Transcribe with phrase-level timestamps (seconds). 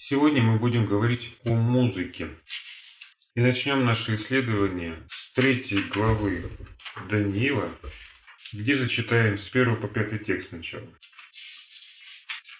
[0.00, 2.30] Сегодня мы будем говорить о музыке.
[3.34, 6.44] И начнем наше исследование с третьей главы
[7.10, 7.76] Даниила,
[8.52, 10.86] где зачитаем с первого по пятый текст сначала.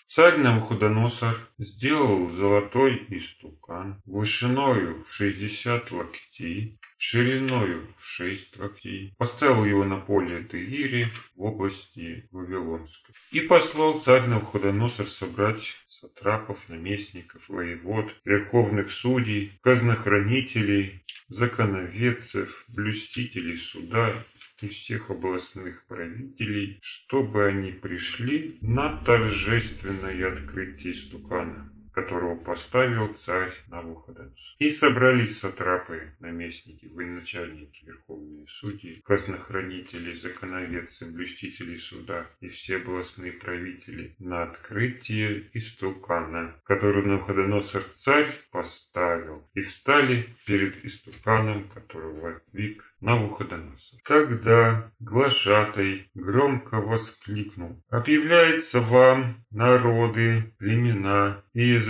[0.08, 9.84] Царь Навуходоносор сделал золотой истукан вышиною в шестьдесят локтей, шириною в шесть локтей, поставил его
[9.84, 13.14] на поле Деире в области Вавилонской.
[13.30, 24.24] И послал царь Навуходоносор собрать сатрапов, наместников, воевод, верховных судей, казнохранителей, законоведцев, блюстителей суда
[24.60, 34.56] и всех областных правителей, чтобы они пришли на торжественное открытие стукана которого поставил царь Навуходоносор.
[34.58, 44.14] И собрались сатрапы, наместники, военачальники, верховные судьи, казнохранители, законоведцы, блюстители суда и все областные правители
[44.18, 49.48] на открытие истукана, который Навуходоносор царь поставил.
[49.54, 54.00] И встали перед истуканом, который воздвиг Навуходоносор.
[54.04, 57.82] Тогда глашатай громко воскликнул.
[57.90, 61.87] «Объявляется вам, народы, племена и языки,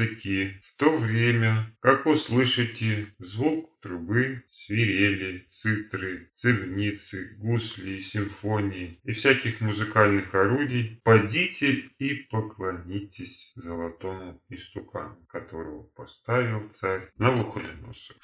[0.64, 10.34] в то время, как услышите звук трубы, свирели, цитры, цивницы, гусли, симфонии и всяких музыкальных
[10.34, 18.16] орудий, подите и поклонитесь золотому истукану, которого поставил царь Навуходоносор.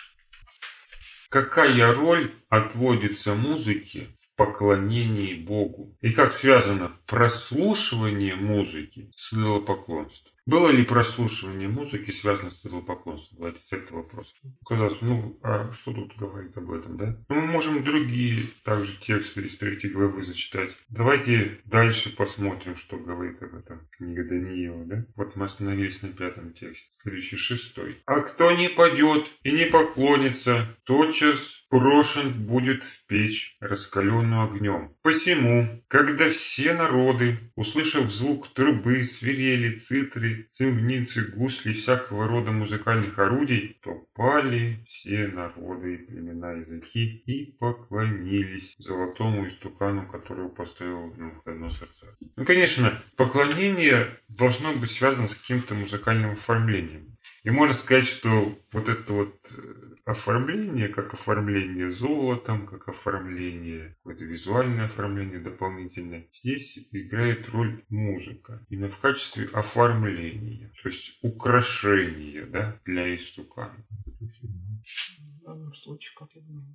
[1.30, 5.97] Какая роль отводится музыке в поклонении Богу?
[6.01, 10.35] И как связано прослушивание музыки с идолопоклонством?
[10.47, 13.55] Было ли прослушивание музыки связано с идолопоклонством?
[13.59, 14.35] С этого вопроса.
[14.67, 17.17] Казалось, ну, а что тут говорить об этом, да?
[17.29, 20.71] Ну, мы можем другие также тексты из третьей главы зачитать.
[20.89, 25.07] Давайте дальше посмотрим, что говорит об этом книга Даниила, да?
[25.17, 28.03] Вот мы остановились на пятом тексте, следующий шестой.
[28.05, 34.95] «А кто не падет и не поклонится, тотчас брошен будет в печь, раскаленную огнем.
[35.02, 43.77] Посему, когда все народы, услышав звук трубы, свирели, цитры, цимвницы, гусли всякого рода музыкальных орудий,
[43.83, 52.14] то пали все народы и племена языки и поклонились золотому истукану, который поставил Навуходоносор царь.
[52.36, 57.17] Ну, конечно, поклонение должно быть связано с каким-то музыкальным оформлением.
[57.42, 64.25] И можно сказать, что вот это вот э, оформление, как оформление золотом, как оформление, какое-то
[64.25, 68.64] визуальное оформление дополнительное, здесь играет роль музыка.
[68.69, 73.85] Именно в качестве оформления, то есть украшения да, для истукана.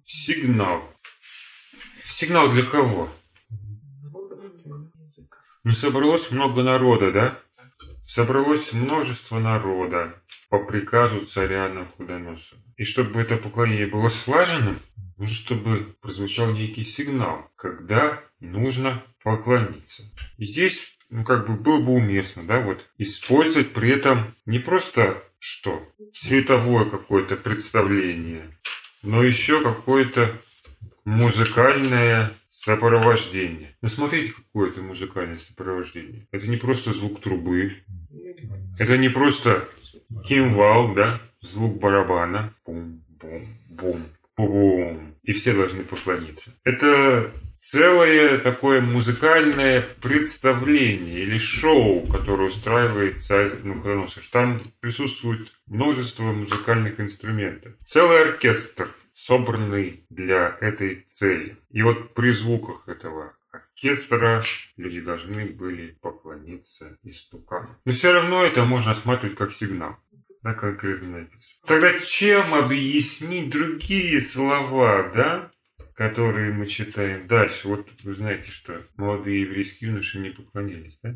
[0.05, 0.83] Сигнал.
[2.03, 3.09] Сигнал для кого?
[5.63, 7.43] Ну, собралось много народа, да?
[8.11, 12.59] Собралось множество народа по приказу царя Навходоносора.
[12.75, 14.79] И чтобы это поклонение было слаженным,
[15.15, 20.11] нужно, чтобы прозвучал некий сигнал, когда нужно поклониться.
[20.39, 20.81] И здесь
[21.11, 25.87] ну, как бы было бы уместно, да, вот, использовать при этом не просто что?
[26.11, 28.57] Световое какое-то представление,
[29.03, 30.41] но еще какое-то
[31.05, 33.75] музыкальное сопровождение.
[33.81, 36.27] Ну, смотрите, какое это музыкальное сопровождение.
[36.31, 37.77] Это не просто звук трубы,
[38.77, 39.69] это не просто
[40.27, 42.53] кимвал, да, звук барабана.
[42.65, 45.15] Бум-бум-бум-бум.
[45.23, 46.53] И все должны поклониться.
[46.65, 54.23] Это целое такое музыкальное представление или шоу, которое устраивает царь Навуходоносор.
[54.33, 57.71] Там присутствует множество музыкальных инструментов.
[57.85, 58.89] Целый оркестр,
[59.25, 61.57] собранный для этой цели.
[61.71, 64.41] И вот при звуках этого оркестра
[64.77, 67.75] люди должны были поклониться истукану.
[67.85, 69.97] Но все равно это можно осматривать как сигнал.
[70.41, 71.61] Да, конкретно написано.
[71.65, 75.51] Тогда чем объяснить другие слова, да,
[75.99, 77.67] которые мы читаем дальше?
[77.67, 81.13] Вот вы знаете, что молодые еврейские юноши не поклонились, да?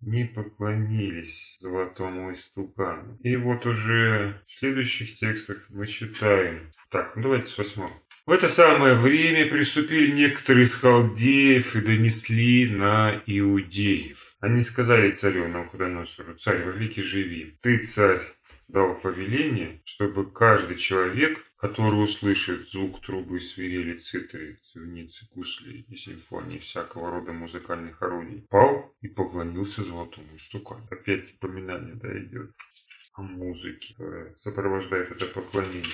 [0.00, 3.16] Не поклонились золотому истукану.
[3.22, 6.72] И вот уже в следующих текстах мы читаем.
[6.90, 7.92] Так, ну давайте с восьмого.
[8.26, 14.34] В это самое время приступили некоторые из халдеев и донесли на иудеев.
[14.40, 17.56] Они сказали царю Навуходоносору, царь, во веки живи.
[17.62, 18.20] Ты, царь,
[18.68, 26.58] дал повеление, чтобы каждый человек, который услышит звук трубы, свирели, цитры, цивницы, гусли и симфонии
[26.58, 30.86] всякого рода музыкальных орудий, пал и поклонился золотому истукану.
[30.90, 32.52] Опять упоминание да, идет
[33.14, 35.84] о музыке, которая сопровождает это поклонение.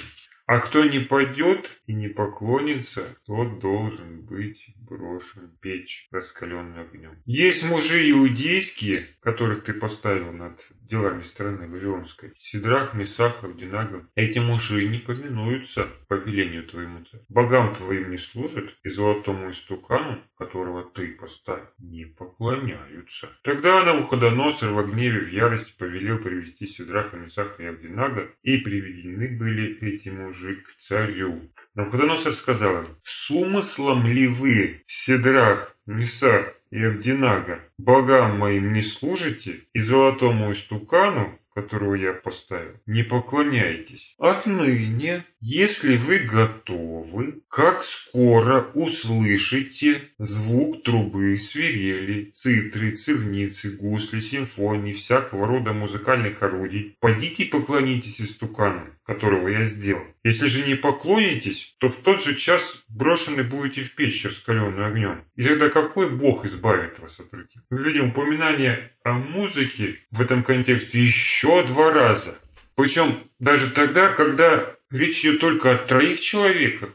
[0.50, 7.22] А кто не пойдет и не поклонится, тот должен быть брошен в печь, раскаленную огнем.
[7.24, 12.32] Есть мужи иудейские, которых ты поставил над делами страны Вавилонской.
[12.36, 14.08] Сидрах, Месах, Авдинага.
[14.16, 17.20] Эти мужи не повинуются по велению твоему царь.
[17.28, 23.28] Богам твоим не служат, и золотому истукану, которого ты поставил, не поклоняются.
[23.44, 29.78] Тогда Навуходоносор в гневе, в ярости повелел привести Сидраха, Месаха и Авдинага, и приведены были
[29.80, 31.50] эти мужи к царю.
[31.74, 39.64] Навуходоносор сказал им, с умыслом ли вы, Сидрах, Месах и Авдинага, богам моим не служите
[39.72, 44.14] и золотому истукану, которого я поставил, не поклоняйтесь.
[44.18, 55.46] Отныне, если вы готовы, как скоро услышите звук трубы, свирели, цитры, цивницы, гусли, симфонии, всякого
[55.46, 60.04] рода музыкальных орудий, пойдите и поклонитесь истукану, которого я сделал.
[60.22, 65.24] Если же не поклонитесь, то в тот же час брошены будете в печь, раскаленную огнем.
[65.36, 67.60] И тогда какой Бог избавит вас от руки?
[67.70, 72.38] Мы видим упоминание о музыке в этом контексте еще два раза.
[72.76, 76.90] Причем даже тогда, когда речь идет только о троих человеках.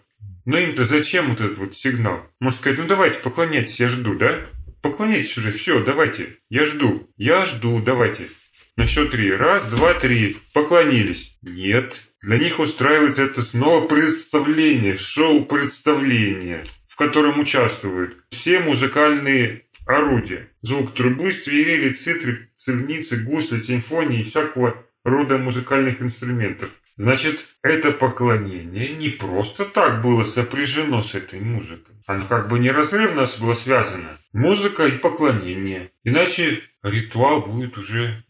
[0.46, 2.28] Но им-то зачем вот этот вот сигнал?
[2.40, 4.46] Может сказать, ну давайте поклоняйтесь, я жду, да?
[4.84, 8.30] Поклоняйтесь уже, все, давайте, я жду, я жду, давайте.
[8.78, 9.32] На счет три.
[9.32, 10.38] Раз, два, три.
[10.54, 11.38] Поклонились.
[11.42, 12.02] Нет.
[12.26, 20.50] Для них устраивается это снова представление, шоу-представление, в котором участвуют все музыкальные орудия.
[20.62, 26.72] Звук трубы, свирели, цитры, цивницы, гусли, симфонии и всякого рода музыкальных инструментов.
[26.98, 31.96] Значит, это поклонение не просто так было сопряжено с этой музыкой.
[32.08, 34.18] Оно как бы неразрывно было связано.
[34.34, 35.92] Музыка и поклонение.
[36.04, 38.24] Иначе ритуал будет уже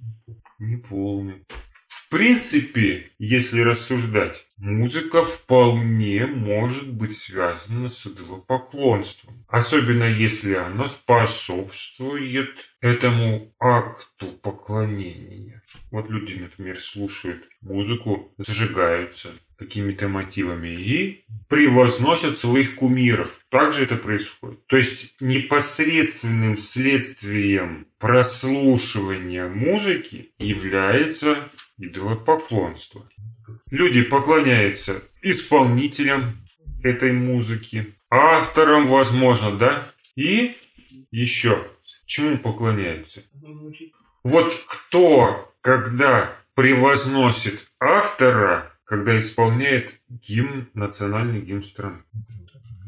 [0.59, 1.45] неполный.
[2.15, 9.43] Принципе, если рассуждать, музыка вполне может быть связана с идолопоклонством.
[9.49, 15.61] Особенно если она способствует этому акту поклонения.
[15.91, 23.39] Вот люди, например, слушают музыку, зажигаются какими-то мотивами и превозносят своих кумиров.
[23.49, 24.65] Также это происходит.
[24.67, 33.09] То есть непосредственным следствием прослушивания музыки является идолопоклонство.
[33.69, 36.37] Люди поклоняются исполнителям
[36.83, 39.91] этой музыки, авторам, возможно, да?
[40.15, 40.55] И
[41.11, 41.65] еще
[42.05, 43.23] чему поклоняются?
[44.23, 52.03] Вот кто, когда превозносит автора, когда исполняет гимн, национальный гимн страны.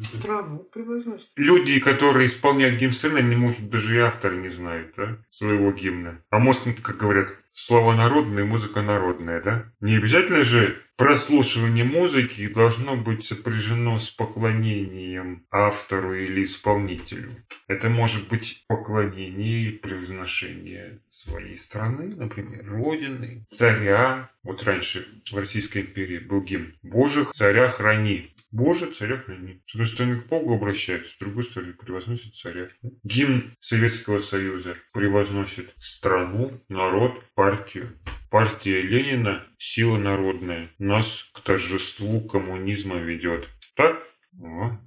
[0.03, 1.29] Страну превозносит.
[1.35, 6.21] Люди, которые исполняют гимн страны, они, может, даже и автора не знают, да, своего гимна.
[6.29, 9.73] А может, как говорят, слова народные, музыка народная, да?
[9.79, 17.35] Не обязательно же прослушивание музыки должно быть сопряжено с поклонением автору или исполнителю.
[17.67, 24.29] Это может быть поклонение и превозношение своей страны, например, родины, царя.
[24.43, 28.33] Вот раньше в Российской империи был гимн «Боже, царя храни».
[28.57, 29.61] Боже, царя храни.
[29.67, 32.69] С одной стороны, к Богу обращается, с другой стороны, превозносит царя.
[33.03, 37.99] Гимн Советского Союза превозносит страну, народ, партию.
[38.31, 40.71] Партия Ленина– сила народная.
[40.79, 43.47] Нас к торжеству коммунизма ведет.
[43.75, 44.01] Так?
[44.41, 44.79] О.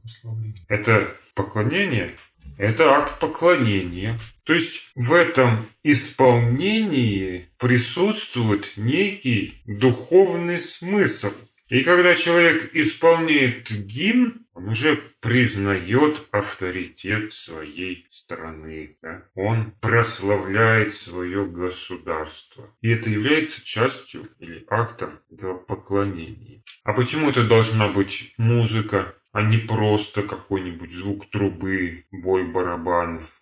[0.67, 2.17] Это поклонение?
[2.59, 4.19] Это акт поклонения.
[4.43, 11.31] То есть в этом исполнении присутствует некий духовный смысл.
[11.71, 18.99] И когда человек исполняет гимн, он уже признает авторитет своей страны.
[19.01, 19.23] Да?
[19.37, 22.75] Он прославляет свое государство.
[22.81, 26.65] И это является частью или актом этого поклонения.
[26.83, 33.40] А почему это должна быть музыка, а не просто какой-нибудь звук трубы, бой барабанов?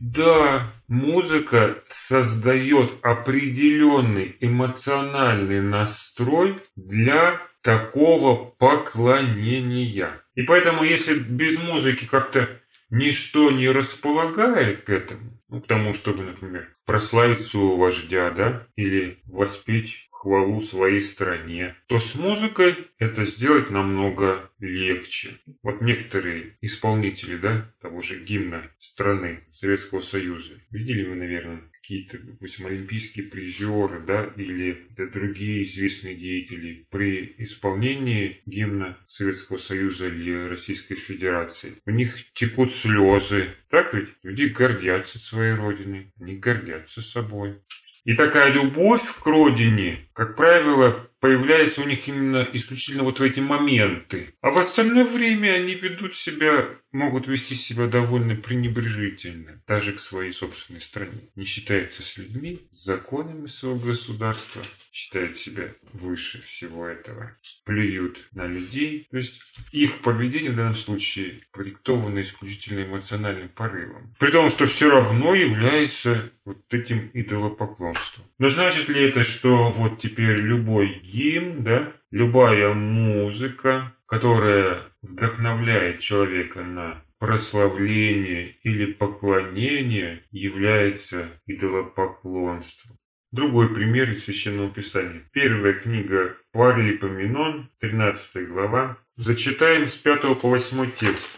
[0.00, 10.22] Да, музыка создает определенный эмоциональный настрой для такого поклонения.
[10.34, 12.48] И поэтому, если без музыки как-то
[12.88, 19.20] ничто не располагает к этому, ну, к тому, чтобы, например, прославить своего вождя, да, или
[19.24, 25.40] воспеть хвалу своей стране, то с музыкой это сделать намного легче.
[25.62, 32.66] Вот некоторые исполнители, да, того же гимна страны Советского Союза, видели вы, наверное, какие-то, допустим,
[32.66, 40.96] олимпийские призеры, да, или да, другие известные деятели при исполнении гимна Советского Союза или Российской
[40.96, 41.76] Федерации.
[41.86, 43.54] У них текут слезы.
[43.70, 44.10] Так ведь?
[44.22, 47.56] Люди гордятся своей родиной, они гордятся собой.
[48.04, 53.40] И такая любовь к родине, как правило, появляется у них именно исключительно вот в эти
[53.40, 54.34] моменты.
[54.40, 60.32] А в остальное время они ведут себя, могут вести себя довольно пренебрежительно, даже к своей
[60.32, 61.28] собственной стране.
[61.36, 64.62] Не считаются с людьми, с законами своего государства,
[64.92, 67.36] считают себя выше всего этого.
[67.64, 69.06] Плюют на людей.
[69.10, 69.40] То есть
[69.72, 74.14] их поведение в данном случае продиктовано исключительно эмоциональным порывом.
[74.18, 78.24] При том, что все равно является вот этим идолопоклонством.
[78.38, 86.62] Но значит ли это, что вот теперь любой гимн, да, любая музыка, которая вдохновляет человека
[86.62, 92.96] на прославление или поклонение, является идолопоклонством.
[93.32, 95.22] Другой пример из Священного Писания.
[95.32, 98.96] Первая книга Паралипоменон, 13 глава.
[99.16, 101.28] Зачитаем с 5 по 8 текст.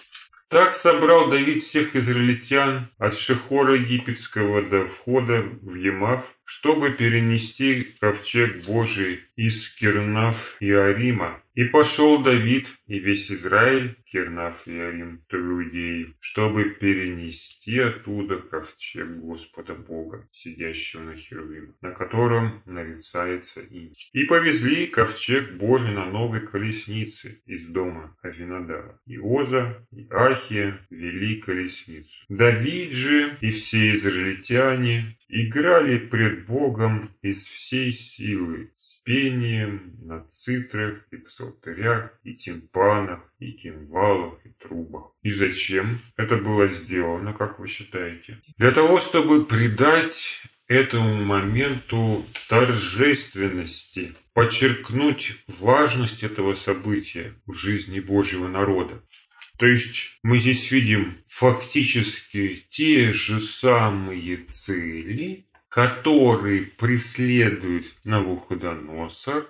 [0.48, 8.64] Так собрал Давид всех израильтян от Шехора египетского до входа в Емав, чтобы перенести ковчег
[8.66, 11.42] Божий из Кирнаф и Арима.
[11.54, 19.06] И пошел Давид и весь Израиль, Кирнаф и Арим, то иудеи, чтобы перенести оттуда ковчег
[19.18, 23.92] Господа Бога, сидящего на Херувиме, на котором нарицается и.
[24.12, 28.98] И повезли ковчег Божий на новой колеснице из дома Авинадара.
[29.06, 32.24] И Оза, и Ахия вели колесницу.
[32.30, 41.06] Давид же и все израильтяне играли пред Богом из всей силы, с пением на цитрах
[41.10, 45.10] и псалтырях, и тимпанах, и кимвалах, и трубах.
[45.22, 48.40] И зачем это было сделано, как вы считаете?
[48.58, 59.02] Для того, чтобы придать этому моменту торжественности, подчеркнуть важность этого события в жизни Божьего народа.
[59.62, 69.48] То есть мы здесь видим фактически те же самые цели, которые преследует Навуходоносор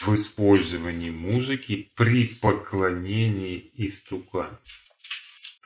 [0.00, 4.56] в использовании музыки при поклонении истукану.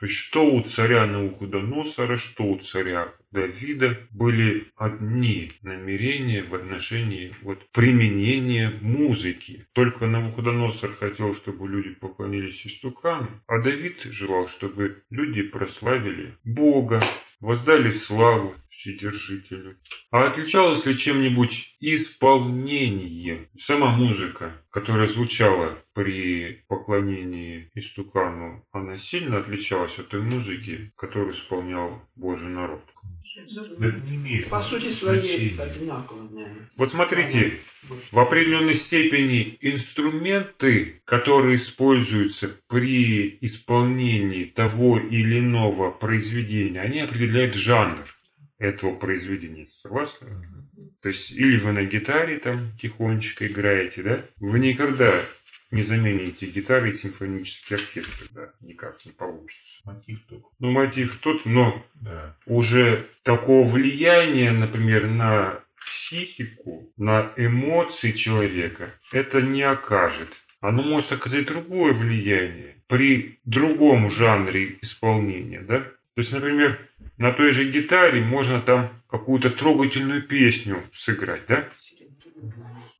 [0.07, 8.77] Что у царя Навуходоносора, что у царя Давида были одни намерения в отношении вот, применения
[8.81, 9.67] музыки.
[9.73, 17.01] Только Навуходоносор хотел, чтобы люди поклонились истукану, а Давид желал, чтобы люди прославили Бога,
[17.39, 19.77] воздали славу Вседержителю.
[20.11, 29.97] А отличалось ли чем-нибудь исполнение, сама музыка, которая звучала при поклонении истукану, она сильно отличалась
[29.97, 32.81] от той музыки, которую исполнял Божий народ?
[33.79, 36.69] Это не имеет По сути своей одинаково, наверное.
[36.75, 37.59] Вот смотрите,
[38.11, 48.05] в определенной степени инструменты, которые используются при исполнении того или иного произведения, они определяют жанр
[48.57, 49.67] этого произведения.
[49.81, 50.27] Согласны?
[51.01, 54.25] То есть, или вы на гитаре там тихонечко играете, да?
[54.37, 55.13] Вы никогда
[55.71, 58.51] не замените гитары и симфонический оркестр, да?
[58.61, 59.79] Никак не получится.
[59.83, 60.47] Мотив только.
[60.59, 62.35] Ну, мотив тот, но Да.
[62.45, 70.29] уже такого влияния, например, на психику, на эмоции человека, это не окажет.
[70.61, 75.91] Оно может оказать другое влияние при другом жанре исполнения, да?
[76.15, 81.67] То есть, например, на той же гитаре можно там какую-то трогательную песню сыграть, да?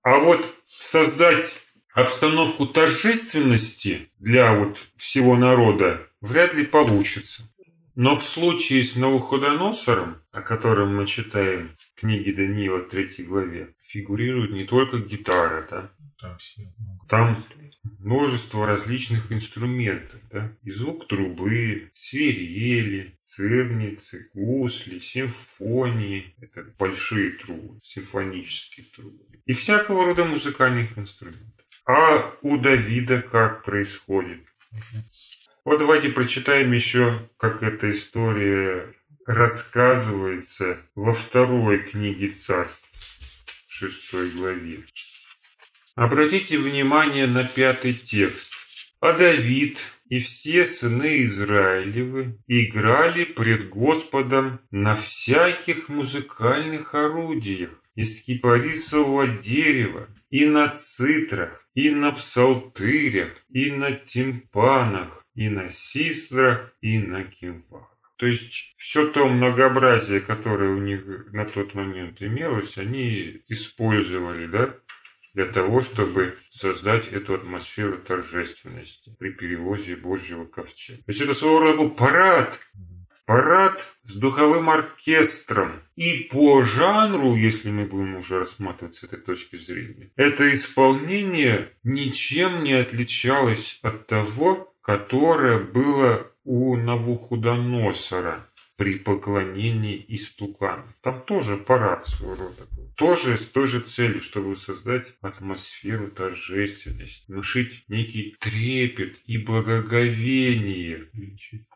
[0.04, 1.56] А вот создать
[1.94, 7.50] обстановку торжественности для вот всего народа вряд ли получится.
[7.96, 14.52] Но в случае с Навуходоносором, о котором мы читаем в книге Даниила 3 главе, фигурирует
[14.52, 15.92] не только гитара, да?
[16.20, 16.38] Там
[17.08, 17.44] там
[18.00, 20.20] множество различных инструментов.
[20.32, 20.52] Да?
[20.64, 26.36] И звук трубы, свирели, цирницы, гусли, симфонии.
[26.42, 29.24] Это большие трубы, симфонические трубы.
[29.46, 31.66] И всякого рода музыкальных инструментов.
[31.88, 34.42] А у Давида как происходит?
[35.66, 38.94] Вот давайте прочитаем еще, как эта история
[39.26, 42.88] рассказывается во второй книге царств,
[43.68, 44.82] шестой главе.
[45.96, 48.54] Обратите внимание на пятый текст.
[49.00, 59.28] А Давид и все сыны Израилевы играли пред Господом на всяких музыкальных орудиях из кипарисового
[59.28, 67.24] дерева, и на цитрах, и на псалтырях, и на тимпанах, и на систрах, и на
[67.24, 67.92] кимвах.
[68.18, 74.76] То есть все то многообразие, которое у них на тот момент имелось, они использовали, да,
[75.34, 81.04] для того, чтобы создать эту атмосферу торжественности при перевозе Божьего ковчега.
[81.04, 82.58] То есть это своего рода был парад
[83.26, 85.82] парад с духовым оркестром.
[85.96, 92.64] И по жанру, если мы будем уже рассматривать с этой точки зрения, это исполнение ничем
[92.64, 100.84] не отличалось от того, которое было у Навуходоносора при поклонении истукану.
[101.02, 102.92] Там тоже парад своего рода был.
[102.96, 111.10] Тоже с той же целью, чтобы создать атмосферу торжественности, внушить некий трепет и благоговение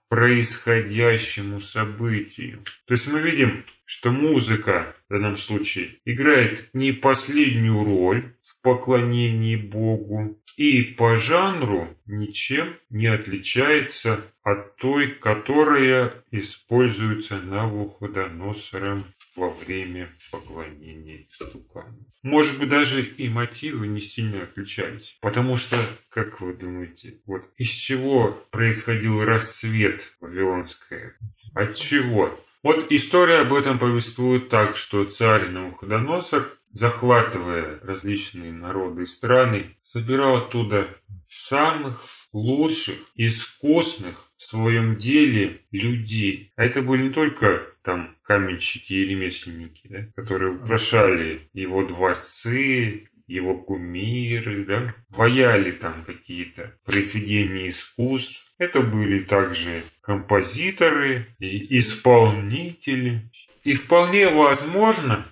[0.09, 2.63] происходящему событию.
[2.87, 9.55] То есть мы видим, что музыка в данном случае играет не последнюю роль в поклонении
[9.55, 19.05] Богу и по жанру ничем не отличается от той, которая используется Навуходоносором
[19.39, 22.05] во время поклонения стукану.
[22.21, 25.17] Может быть, даже и мотивы не сильно отличались.
[25.21, 25.77] Потому что,
[26.09, 31.13] как вы думаете, вот из чего происходил расцвет Вавилонской?
[31.55, 32.37] От чего?
[32.61, 40.35] Вот история об этом повествует так, что царь Навуходоносор, захватывая различные народы и страны, собирал
[40.35, 42.03] оттуда самых
[42.33, 46.53] лучших, искусных в своем деле людей.
[46.55, 53.57] А это были не только там каменщики и ремесленники, да, которые украшали его дворцы, его
[53.57, 58.49] кумиры, да, ваяли там какие-то произведения искусств.
[58.57, 63.29] Это были также композиторы и исполнители.
[63.65, 65.27] И вполне возможно,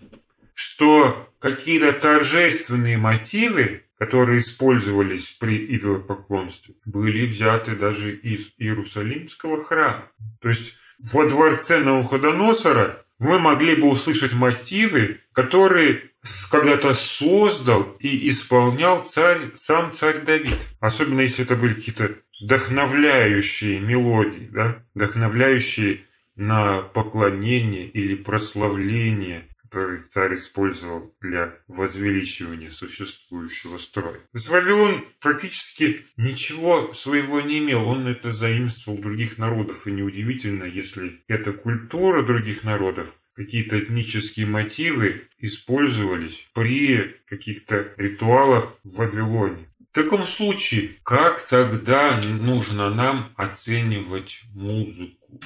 [0.54, 10.12] что какие-то торжественные мотивы которые использовались при идолопоклонстве, были взяты даже из Иерусалимского храма.
[10.42, 10.76] То есть
[11.14, 16.12] во дворце Навуходоносора вы могли бы услышать мотивы, которые
[16.52, 20.58] когда-то создал и исполнял царь, сам царь Давид.
[20.80, 24.84] Особенно если это были какие-то вдохновляющие мелодии, да?
[24.94, 26.02] вдохновляющие
[26.36, 34.20] на поклонение или прославление который царь использовал для возвеличивания существующего строя.
[34.20, 39.88] То есть Вавилон практически ничего своего не имел, он это заимствовал других народов.
[39.88, 48.98] И неудивительно, если эта культура других народов какие-то этнические мотивы использовались при каких-то ритуалах в
[48.98, 49.70] Вавилоне.
[49.92, 55.40] В таком случае, как тогда нужно нам оценивать музыку?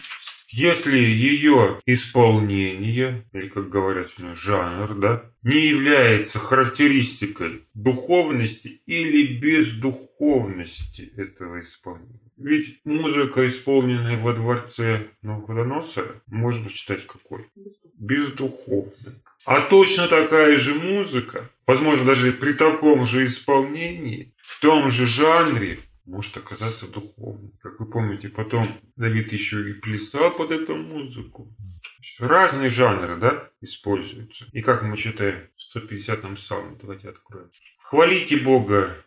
[0.53, 11.61] Если ее исполнение, или как говорят жанр, да, не является характеристикой духовности или бездуховности этого
[11.61, 12.19] исполнения.
[12.37, 17.47] Ведь музыка, исполненная во дворце Навуходоносора, можно считать какой?
[17.97, 19.21] Бездуховной.
[19.45, 25.79] А точно такая же музыка, возможно, даже при таком же исполнении, в том же жанре,
[26.11, 27.53] может оказаться духовным.
[27.61, 31.47] Как вы помните, потом Давид еще и плясал под эту музыку.
[32.19, 34.45] Разные жанры, да, используются.
[34.51, 37.49] И как мы читаем в 150-м псалме, давайте откроем.
[37.79, 38.97] Хвалите Бога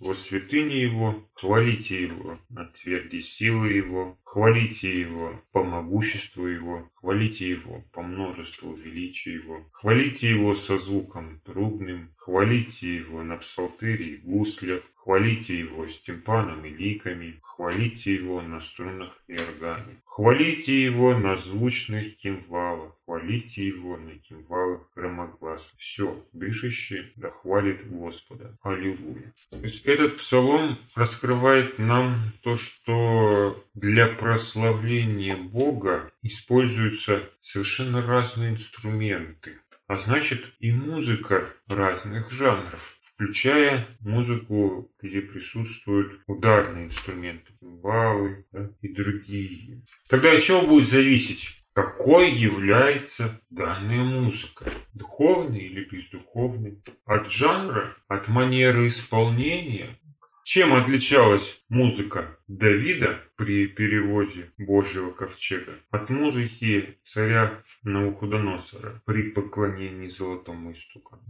[0.00, 7.48] во святыне Его, хвалите Его на тверди силы Его, хвалите Его по могуществу Его, хвалите
[7.48, 14.16] Его по множеству величия Его, хвалите Его со звуком трубным, хвалите Его на псалтыре и
[14.18, 21.18] гуслях, Хвалите его с тимпаном и ликами, хвалите его на струнах и органе, хвалите его
[21.18, 25.72] на звучных кимвалах, хвалите его на кимвалах громогласов.
[25.78, 28.58] Все, дышащее да хвалит Господа.
[28.62, 29.32] Аллилуйя.
[29.48, 39.60] То есть этот псалом раскрывает нам то, что для прославления Бога используются совершенно разные инструменты.
[39.90, 48.88] А значит и музыка разных жанров включая музыку, где присутствуют ударные инструменты, валы да, и
[48.88, 49.82] другие.
[50.08, 51.60] Тогда от чего будет зависеть?
[51.72, 54.72] Какой является данная музыка?
[54.94, 56.82] Духовный или бездуховный?
[57.04, 57.96] От жанра?
[58.06, 59.98] От манеры исполнения?
[60.44, 70.72] Чем отличалась музыка Давида при перевозе Божьего ковчега от музыки царя Навуходоносора при поклонении золотому
[70.72, 71.22] истукану?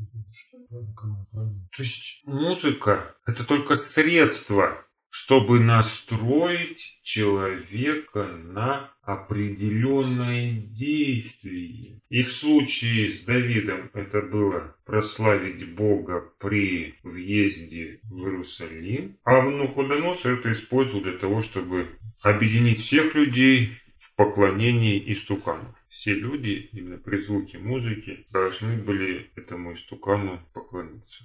[0.70, 12.00] То есть музыка– это только средство, чтобы настроить человека на определенное действие.
[12.08, 20.38] И в случае с Давидом это было прославить Бога при въезде в Иерусалим, а Навуходоносор
[20.38, 21.88] это использовал для того, чтобы
[22.22, 25.74] объединить всех людей в поклонении истукану.
[25.88, 31.24] Все люди именно при звуке музыки должны были этому истукану поклониться.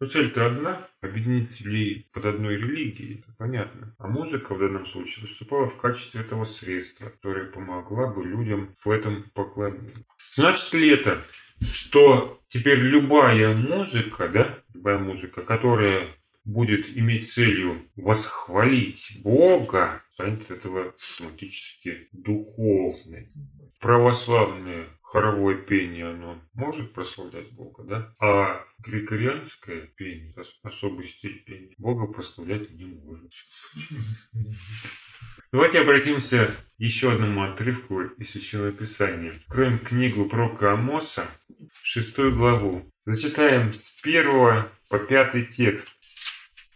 [0.00, 3.96] Но цель-то одна– объединить людей под одной религией, это понятно.
[3.98, 8.90] А музыка в данном случае выступала в качестве этого средства, которое помогла бы людям в
[8.90, 10.06] этом поклонении.
[10.30, 11.24] Значит ли это,
[11.60, 20.50] что теперь любая музыка, да, любая музыка, которая будет иметь целью восхвалить Бога, станет от
[20.50, 23.28] этого автоматически духовной.
[23.80, 28.14] Православное хоровое пение, оно может прославлять Бога, да?
[28.18, 33.32] А григорианское пение, ос- особый стиль пения, Бога прославлять не может.
[35.50, 39.32] Давайте обратимся к еще одному отрывку из Священного Писания.
[39.32, 41.26] Откроем книгу пророка Амоса,
[41.82, 42.92] шестую главу.
[43.06, 45.88] Зачитаем с первого по пятый текст.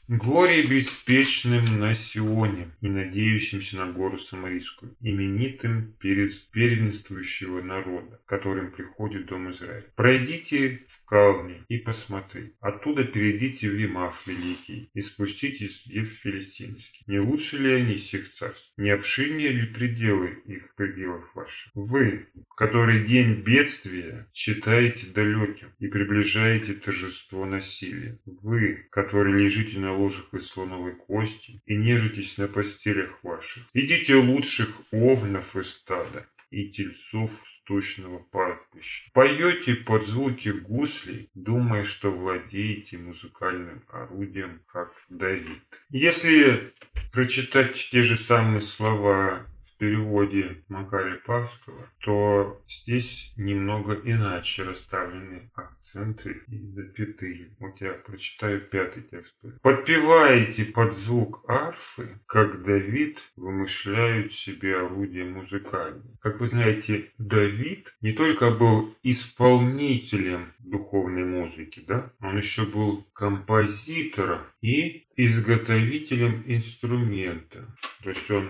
[0.09, 9.27] Горе беспечным на Сионе и надеющимся на гору Самарийскую, именитым перед первенствующего народа, которым приходит
[9.27, 9.87] Дом Израиля.
[9.95, 12.55] Пройдите в Кални и посмотри.
[12.61, 17.05] Оттуда перейдите в Вимав Великий и спуститесь в Филистимский.
[17.07, 18.72] Не лучше ли они всех царств?
[18.79, 21.70] Не обширнее ли пределы их пределов ваших?
[21.75, 28.18] Вы, который день бедствия считаете далеким и приближаете торжество насилия.
[28.25, 33.64] Вы, которые лежите на ложах из слоновой кости и нежитесь на постелях ваших.
[33.75, 39.11] Идите лучших овнов из стада и тельцов сточного пастбища.
[39.12, 45.62] Поете под звуки гуслей, думая, что владеете музыкальным орудием, как Давид.
[45.88, 46.75] Если
[47.12, 49.47] прочитать те же самые слова
[49.83, 57.51] переводе Макария Павского, то здесь немного иначе расставлены акценты и запятые.
[57.59, 59.35] Вот я прочитаю пятый текст.
[59.61, 66.14] Подпеваете под звук арфы, как Давид вымышляют себе орудие музыкальное.
[66.21, 74.42] Как вы знаете, Давид не только был исполнителем духовной музыки, да, он еще был композитором
[74.61, 77.66] и изготовителем инструмента.
[78.05, 78.49] То есть он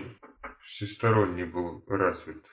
[0.63, 2.45] всесторонне был развит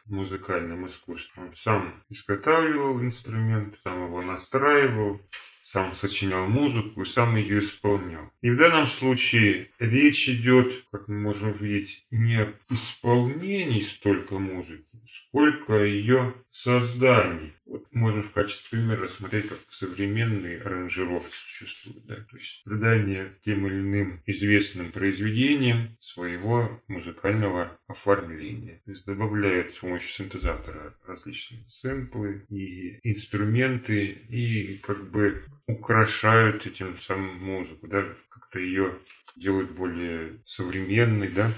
[0.87, 1.43] искусстве.
[1.43, 5.21] Он сам изготавливал инструмент, сам его настраивал,
[5.63, 8.33] сам сочинял музыку и сам ее исполнял.
[8.41, 14.85] И в данном случае речь идет, как мы можем видеть, не об исполнении столько музыки,
[15.07, 17.55] сколько о ее создании.
[17.71, 22.05] Вот можно в качестве примера рассмотреть, как современные аранжировки существуют.
[22.05, 22.17] Да?
[22.17, 28.83] То есть придание тем или иным известным произведениям своего музыкального оформления.
[28.85, 36.99] То есть добавляют с помощью синтезатора различные сэмплы и инструменты и как бы украшают этим
[36.99, 38.99] самым музыку, да, как-то ее
[39.37, 41.55] делают более современной, да,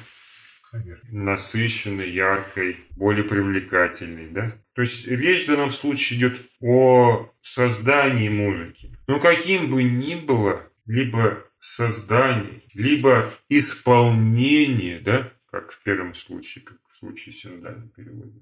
[1.10, 4.61] насыщенной, яркой, более привлекательной, да.
[4.74, 8.96] То есть речь в данном случае идет о создании музыки.
[9.06, 16.78] Но каким бы ни было, либо создание, либо исполнение, да, как в первом случае, как
[16.88, 18.32] в случае синодального перевода.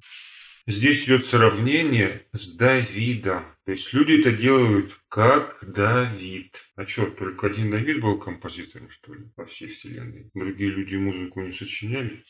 [0.66, 3.44] Здесь идет сравнение с Давидом.
[3.64, 6.56] То есть люди это делают как Давид.
[6.76, 10.30] А что, только один Давид был композитором, что ли, во всей вселенной?
[10.34, 12.24] Другие люди музыку не сочиняли?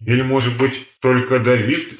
[0.00, 1.98] Или, может быть, только Давид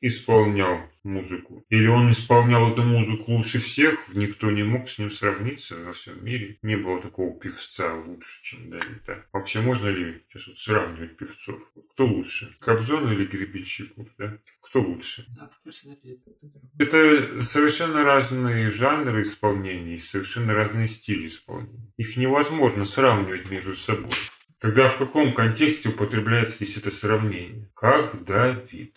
[0.00, 1.64] исполнял музыку.
[1.68, 6.24] Или он исполнял эту музыку лучше всех, никто не мог с ним сравниться во всем
[6.24, 6.58] мире.
[6.62, 9.02] Не было такого певца лучше, чем Давид.
[9.06, 9.24] Да?
[9.32, 11.60] Вообще можно ли сейчас вот сравнивать певцов?
[11.92, 12.56] Кто лучше?
[12.60, 14.06] Кобзон или Гребенщиков?
[14.18, 14.38] Да?
[14.60, 15.26] Кто лучше?
[16.78, 21.92] Это- совершенно разные жанры исполнения и совершенно разные стили исполнения.
[21.96, 24.10] Их невозможно сравнивать между собой.
[24.60, 27.70] Тогда в каком контексте употребляется здесь это сравнение?
[27.74, 28.96] Как Давид.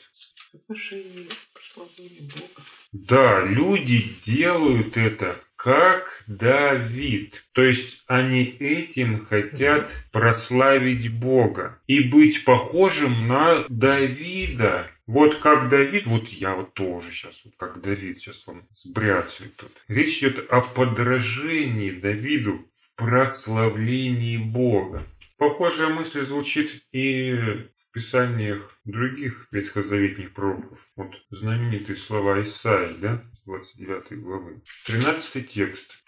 [2.22, 2.64] Бога.
[2.92, 7.46] Да, люди делают это как Давид.
[7.54, 14.90] То есть они этим хотят прославить Бога и быть похожим на Давида.
[15.08, 19.72] Вот как Давид, вот я вот тоже сейчас, вот как Давид, сейчас он сбряцает тут.
[19.88, 25.08] Речь идет о подражении Давиду в прославлении Бога.
[25.38, 30.80] Похожая мысль звучит и в писаниях других ветхозаветных пророков.
[30.96, 34.62] Вот знаменитые слова Исаии, да, с 29 главы.
[34.86, 36.02] 13 текст.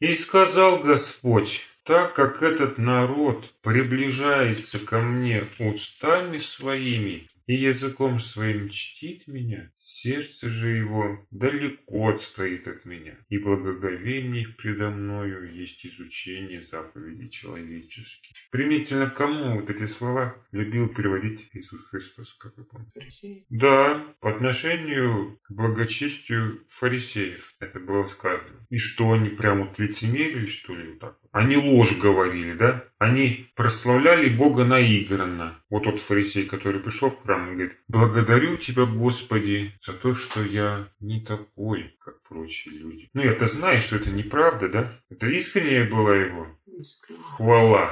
[0.00, 8.68] «И сказал Господь, так как этот народ приближается ко мне устами своими и языком своим
[8.68, 15.86] чтит меня, сердце же его далеко отстоит от меня, и благоговение их предо мною есть
[15.86, 18.36] изучение заповедей человеческих.
[18.50, 23.44] Примительно кому вот эти слова любил переводить Иисус Христос, как вы помните?
[23.48, 28.66] Да, по отношению к благочестию фарисеев это было сказано.
[28.70, 31.18] И что они прямо вот лицемерили, что ли, вот так?
[31.36, 32.84] Они ложь говорили, да?
[32.98, 35.58] Они прославляли Бога наигранно.
[35.68, 40.42] Вот тот фарисей, который пришел в храм и говорит, «Благодарю Тебя, Господи, за то, что
[40.42, 43.10] я не такой, как прочие люди».
[43.12, 44.92] Ну, я-то знаю, что это неправда, да?
[45.10, 47.20] Это искренняя была его Искренне.
[47.22, 47.90] хвала.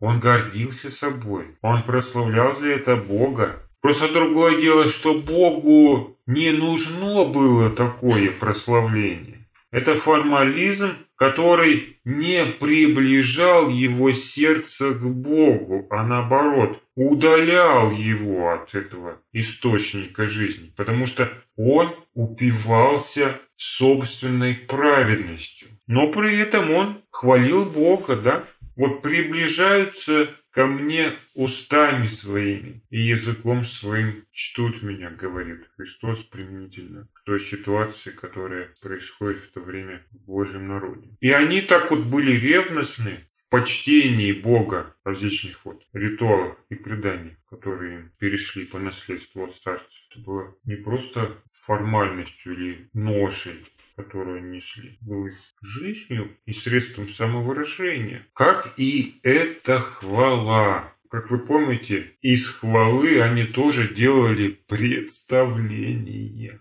[0.00, 1.56] Он гордился собой.
[1.62, 3.62] Он прославлял за это Бога.
[3.80, 9.29] Просто другое дело, что Богу не нужно было такое прославление.
[9.70, 19.20] Это формализм, который не приближал его сердце к Богу, а наоборот, удалял его от этого
[19.32, 25.68] источника жизни, потому что он упивался собственной праведностью.
[25.86, 28.44] Но при этом он хвалил Бога, да?
[28.76, 37.19] Вот приближаются ко мне устами своими и языком своим чтут меня, говорит Христос применительно к
[37.30, 41.16] той ситуации, которая происходит в то время в Божьем народе.
[41.20, 48.00] И они так вот были ревностны в почтении Бога различных вот ритуалах и преданиях, которые
[48.00, 50.02] им перешли по наследству от старцев.
[50.10, 53.64] Это было не просто формальностью или ношей,
[53.94, 60.92] которую несли, был их жизнью и средством самовыражения, как и эта хвала.
[61.10, 66.60] Как вы помните, из хвалы они тоже делали представление.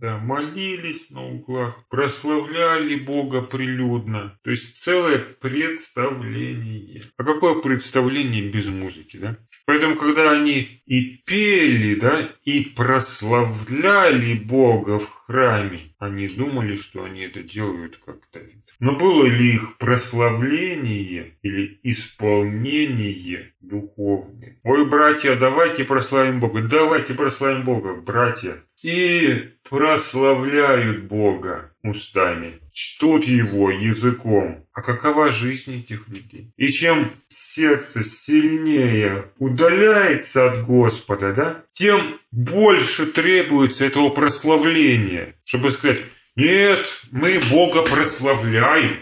[0.00, 4.36] Да, молились на углах, прославляли Бога прилюдно.
[4.42, 7.04] То есть целое представление.
[7.16, 9.38] А какое представление без музыки, да?
[9.66, 17.22] Поэтому, когда они и пели, да, и прославляли Бога в храме, они думали, что они
[17.22, 18.64] это делают как Давид.
[18.78, 24.60] Но было ли их прославление или исполнение духовное?
[24.64, 28.62] Ой, братья, давайте прославим Бога, давайте прославим Бога, братья.
[28.84, 34.66] И прославляют Бога устами, чтут Его языком.
[34.74, 36.52] А какова жизнь этих людей?
[36.58, 46.02] И чем сердце сильнее удаляется от Господа, да, тем больше требуется этого прославления, чтобы сказать,
[46.36, 48.98] нет, мы Бога прославляем.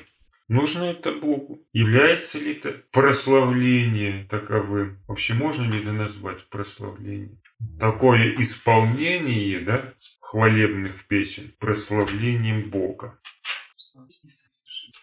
[0.46, 1.66] Нужно это Богу?
[1.72, 5.00] Является ли это прославление таковым?
[5.08, 7.41] Вообще можно ли это назвать прославлением?
[7.78, 13.18] Такое исполнение, да, хвалебных песен, прославлением Бога.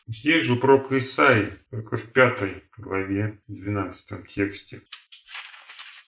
[0.08, 4.82] Здесь же у пророка Исаии, только в пятой главе, 12 тексте.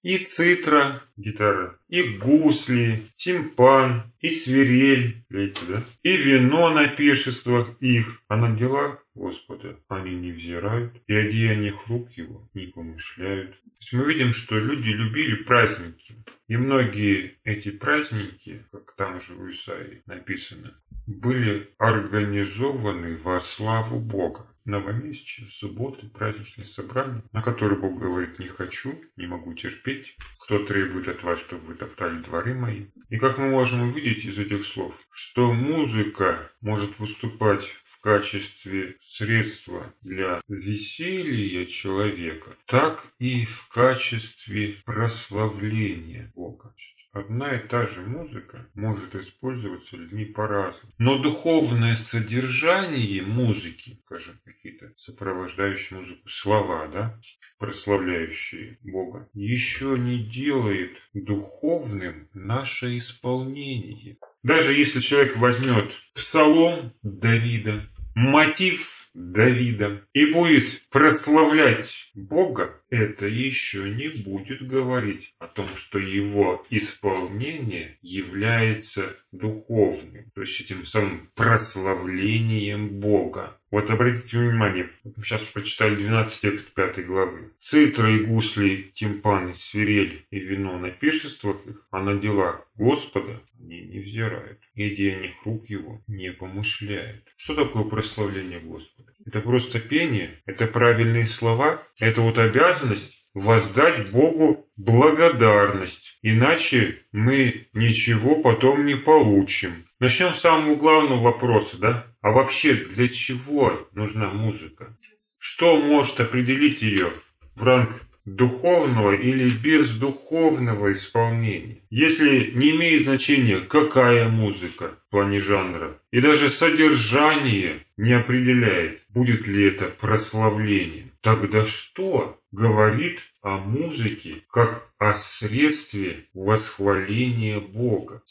[0.04, 5.86] И цитра, гитара, и гусли, тимпан, и свирель, флейта, да?
[6.02, 11.88] И вино на пиршествах их, а на дела Господа они не взирают, и о деяниях
[11.88, 13.52] рук его не помышляют.
[13.52, 16.16] То есть мы видим, что люди любили праздники.
[16.48, 24.48] И многие эти праздники, как там же у Исаии написано, были организованы во славу Бога.
[24.66, 31.08] Новомесячие, субботы, праздничные собрания, на которые Бог говорит «не хочу, не могу терпеть, кто требует
[31.08, 32.88] от вас, чтобы вы топтали дворы мои».
[33.10, 39.94] И как мы можем увидеть из этих слов, что музыка может выступать в качестве средства
[40.02, 46.74] для веселья человека, так и в качестве прославления Бога.
[47.14, 50.94] Одна и та же музыка может использоваться людьми по-разному.
[50.98, 57.20] Но духовное содержание музыки, скажем, какие-то сопровождающие музыку слова, да,
[57.60, 64.18] прославляющие Бога, еще не делает духовным наше исполнение.
[64.42, 74.10] Даже если человек возьмет псалом Давида, мотив Давида и будет прославлять Бога, это еще не
[74.10, 83.58] будет говорить о том, что его исполнение является духовным, то есть этим самым прославлением Бога.
[83.72, 87.54] Вот обратите внимание, сейчас прочитали 12 текст 5 главы.
[87.60, 93.82] Цитра и гусли, тимпаны, свирель и вино на пиршествах их, а на дела Господа они
[93.82, 94.60] не взирают.
[94.76, 97.32] И деяниях рук его не помышляют.
[97.38, 99.01] Что такое прославление Господа?
[99.26, 108.42] Это просто пение, это правильные слова, это вот обязанность воздать Богу благодарность, иначе мы ничего
[108.42, 109.86] потом не получим.
[110.00, 112.08] Начнем с самого главного вопроса, да?
[112.22, 114.98] А вообще для чего нужна музыка?
[115.40, 117.12] Что может определить ее
[117.56, 121.82] в ранг духовного или бездуховного исполнения.
[121.90, 129.48] Если не имеет значения, какая музыка в плане жанра, и даже содержание не определяет, будет
[129.48, 138.22] ли это прославлением, тогда что говорит о музыке как о средстве восхваления Бога?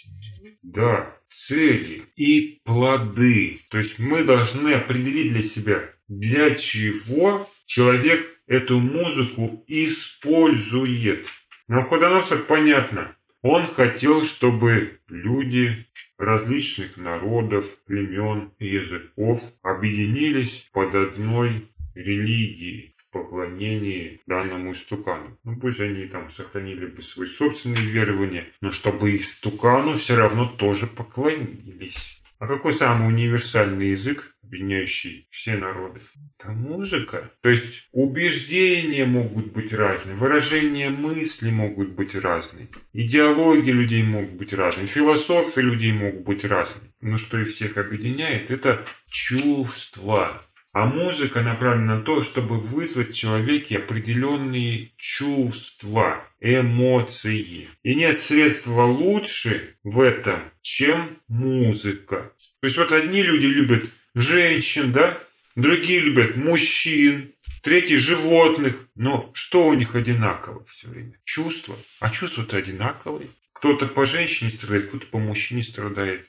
[0.62, 3.60] Да, цели и плоды.
[3.70, 11.24] То есть мы должны определить для себя, для чего человек эту музыку использует.
[11.68, 13.16] Навуходоносор понятно.
[13.42, 15.86] Он хотел, чтобы люди
[16.18, 25.38] различных народов, племен языков объединились под одной религией в поклонении данному истукану.
[25.44, 30.88] Ну пусть они там сохранили бы свои собственные верования, но чтобы истукану все равно тоже
[30.88, 32.19] поклонились.
[32.40, 36.00] А какой самый универсальный язык, объединяющий все народы?
[36.38, 37.30] Это музыка.
[37.42, 44.54] То есть убеждения могут быть разные, выражения мысли могут быть разные, идеологии людей могут быть
[44.54, 46.94] разные, философии людей могут быть разные.
[47.02, 50.42] Но что и всех объединяет, это чувства.
[50.72, 57.68] А музыка направлена на то, чтобы вызвать в человеке определенные чувства, эмоции.
[57.82, 62.32] И нет средства лучше в этом, чем музыка.
[62.60, 65.18] То есть вот одни люди любят женщин, да?
[65.56, 68.88] Другие любят мужчин, третьи животных.
[68.94, 71.14] Но что у них одинаково все время?
[71.24, 71.76] Чувства.
[71.98, 73.30] А чувства-то одинаковые.
[73.60, 76.26] Кто-то по женщине страдает, кто-то по мужчине страдает.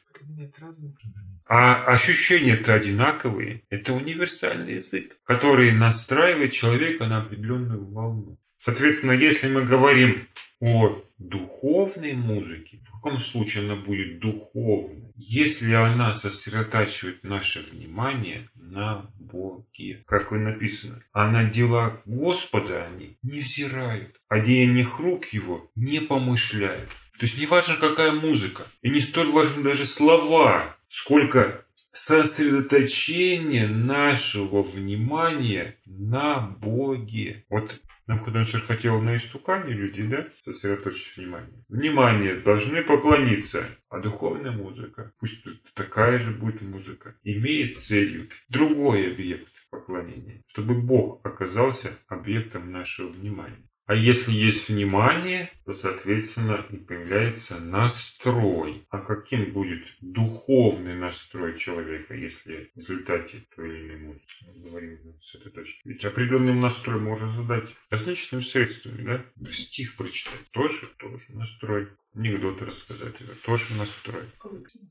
[1.45, 3.63] А ощущения-то одинаковые.
[3.69, 8.37] Это универсальный язык, который настраивает человека на определенную волну.
[8.59, 10.27] Соответственно, если мы говорим
[10.59, 15.13] о духовной музыке, в каком случае она будет духовной?
[15.15, 20.03] Если она сосредотачивает наше внимание на Боге.
[20.05, 26.01] Как и написано, а на дела Господа они не взирают, о деяниях рук Его не
[26.01, 26.89] помышляют.
[27.21, 34.63] То есть не важно, какая музыка, и не столь важны даже слова, сколько сосредоточение нашего
[34.63, 37.45] внимания на Боге.
[37.47, 41.63] Вот Навуходоносор хотел на истукане людей, да, сосредоточить внимание.
[41.69, 43.65] Внимание, должны поклониться.
[43.89, 51.23] А духовная музыка, пусть такая же будет музыка, имеет целью другой объект поклонения, чтобы Бог
[51.23, 53.69] оказался объектом нашего внимания.
[53.85, 58.85] А если есть внимание, то, соответственно, и появляется настрой.
[58.89, 64.33] А каким будет духовный настрой человека, если в результате той или иной музыки?
[64.45, 65.81] Мы говорим с этой точки.
[65.83, 69.51] Ведь определенный настрой можно задать различными средствами, да?
[69.51, 71.89] Стих прочитать тоже, тоже настрой.
[72.13, 74.25] Анекдоты рассказать, это тоже настрой.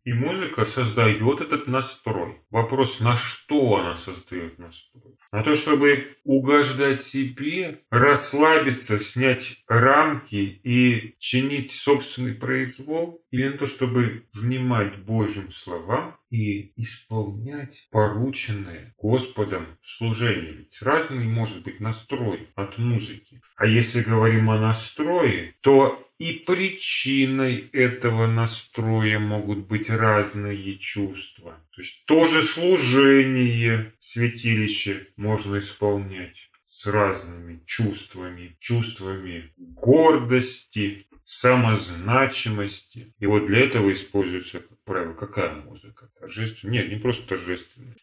[0.04, 2.40] И музыка создает этот настрой.
[2.50, 5.16] Вопрос, на что она создает настрой?
[5.30, 13.22] На то, чтобы угождать себе, расслабиться, снять рамки и чинить собственный произвол?
[13.30, 20.52] Или на то, чтобы внимать Божьим словам и исполнять порученное Господом служение?
[20.52, 23.42] Ведь разный может быть настрой от музыки.
[23.56, 31.56] А если говорим о настрое, то и причиной этого настроя могут быть разные чувства.
[31.74, 43.14] То есть тоже служение святилище можно исполнять с разными чувствами, чувствами гордости, самозначимости.
[43.18, 46.11] И вот для этого используется, правило, какая музыка?
[46.18, 46.83] Торжественная?
[46.83, 47.94] Нет, не просто торжественная.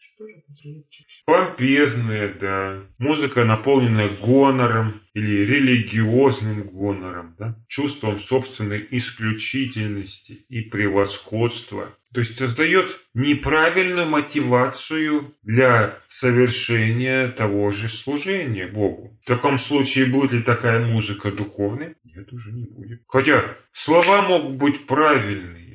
[1.26, 2.82] Помпезная, да.
[2.96, 7.62] Музыка, наполненная гонором или религиозным гонором, да?
[7.68, 11.94] чувством собственной исключительности и превосходства.
[12.14, 19.18] То есть создает неправильную мотивацию для совершения того же служения Богу.
[19.24, 21.96] В таком случае будет ли такая музыка духовной?
[22.04, 23.02] Нет, уже не будет.
[23.06, 25.67] Хотя слова могут быть правильные.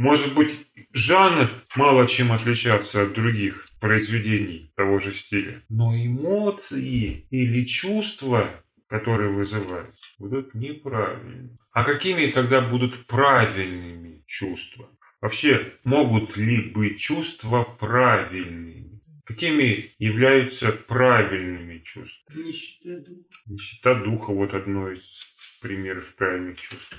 [0.00, 0.58] Может быть,
[0.94, 5.62] жанр мало чем отличаться от других произведений того же стиля.
[5.68, 11.58] Но эмоции или чувства, которые вызывают, будут неправильными.
[11.72, 14.88] А какими тогда будут правильными чувства?
[15.20, 19.02] Вообще, могут ли быть чувства правильными?
[19.26, 22.46] Какими являются правильными чувствами?
[22.46, 23.28] Нищета духа.
[23.44, 25.26] Нищета духа– вот одно из
[25.60, 26.96] примеров правильных чувств.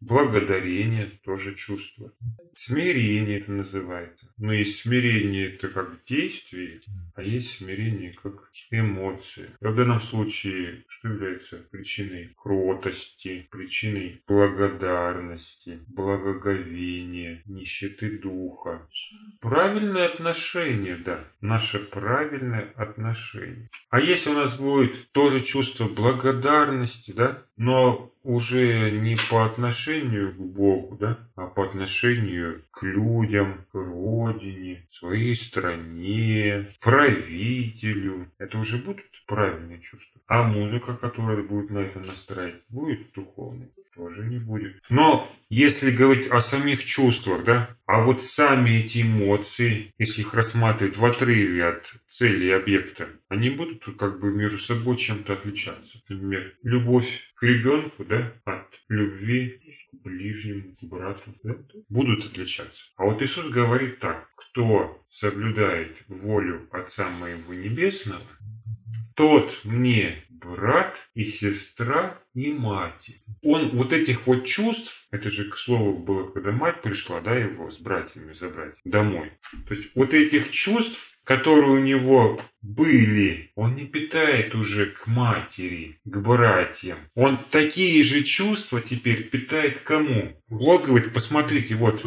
[0.00, 2.12] Благодарение тоже чувство.
[2.56, 4.26] Смирение это называется.
[4.36, 6.80] Но есть смирение это как действие,
[7.14, 9.50] а есть смирение как эмоции.
[9.60, 18.88] В данном случае что является причиной кротости, причиной благодарности, благоговения, нищеты духа?
[19.40, 21.24] Правильное отношение, да.
[21.40, 23.70] Наше правильное отношение.
[23.90, 30.36] А если у нас будет тоже чувство благодарности, да, но уже не по отношению к
[30.36, 38.28] Богу, да, а по отношению к людям, к родине, своей стране, правителю.
[38.38, 40.20] Это уже будут правильные чувства.
[40.26, 43.70] А музыка, которая будет на это настраивать, будет духовной?
[43.94, 44.82] Тоже не будет.
[44.88, 50.96] Но если говорить о самих чувствах, да, а вот сами эти эмоции, если их рассматривать
[50.96, 56.00] в отрыве от цели объекта, они будут как бы между собой чем-то отличаться.
[56.08, 59.60] Например, любовь к ребенку, да, от любви
[59.92, 61.56] к ближнему, к брату, да,
[61.90, 62.84] будут отличаться.
[62.96, 68.22] А вот Иисус говорит так, кто соблюдает волю Отца Моего Небесного,
[69.14, 73.10] тот мне брат и сестра и мать.
[73.42, 77.70] Он вот этих вот чувств, это же к слову было, когда мать пришла, да, его
[77.70, 79.32] с братьями забрать домой.
[79.68, 85.98] То есть вот этих чувств, которые у него были, он не питает уже к матери,
[86.04, 86.98] к братьям.
[87.14, 90.36] Он такие же чувства теперь питает кому?
[90.48, 92.04] Бог говорит, посмотрите, вот,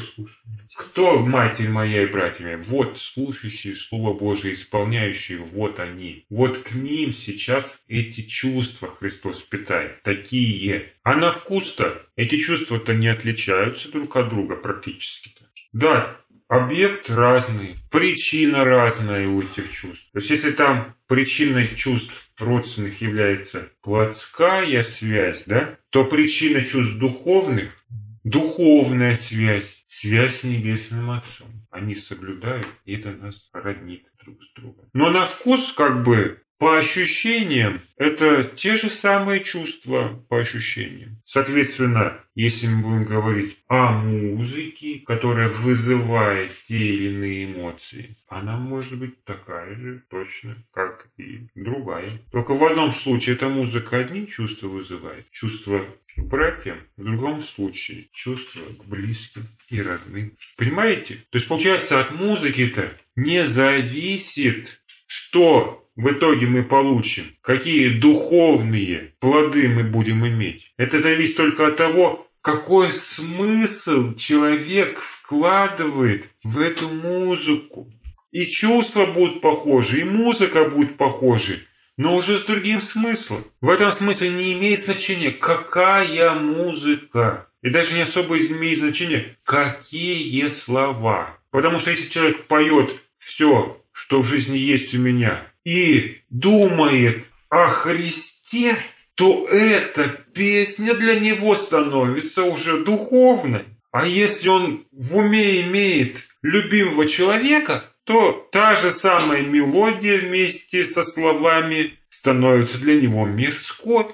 [0.75, 2.55] кто матерь моя и братья мои?
[2.55, 6.25] Вот слушающие Слово Божие, исполняющие, вот они.
[6.29, 10.93] Вот к ним сейчас эти чувства Христос питает, такие.
[11.03, 15.45] А на вкус-то эти чувства-то не отличаются друг от друга практически-то.
[15.73, 20.07] Да, объект разный, причина разная у этих чувств.
[20.13, 27.71] То есть, если там причиной чувств родственных является плотская связь, да, то причина чувств духовных–
[28.23, 31.47] духовная связь, связь с Небесным Отцом.
[31.69, 34.89] Они соблюдают, и это нас роднит друг с другом.
[34.93, 41.21] Но на вкус как бы по ощущениям, это те же самые чувства по ощущениям.
[41.25, 48.99] Соответственно, если мы будем говорить о музыке, которая вызывает те или иные эмоции, она может
[48.99, 52.21] быть такая же точно, как и другая.
[52.31, 55.29] Только в одном случае эта музыка одни чувства вызывает.
[55.31, 55.85] Чувства
[56.15, 60.37] к братьям, в другом случае чувства к близким и родным.
[60.57, 61.15] Понимаете?
[61.29, 69.69] То есть получается от музыки-то не зависит, что в итоге мы получим, какие духовные плоды
[69.69, 70.71] мы будем иметь.
[70.77, 77.91] Это зависит только от того, какой смысл человек вкладывает в эту музыку.
[78.31, 81.59] И чувства будут похожи, и музыка будет похожа,
[81.97, 83.45] но уже с другим смыслом.
[83.61, 87.47] В этом смысле не имеет значения, какая музыка.
[87.61, 91.39] И даже не особо имеет значение, какие слова.
[91.49, 97.67] Потому что если человек поет все, что в жизни есть у меня, и думает о
[97.69, 98.75] Христе,
[99.15, 103.63] то эта песня для него становится уже духовной.
[103.93, 111.03] А если он в уме имеет любимого человека, то та же самая мелодия вместе со
[111.03, 114.07] словами становится для него мирской.